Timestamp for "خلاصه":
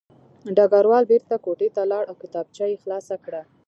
2.83-3.15